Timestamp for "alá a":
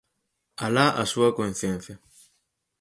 0.65-1.03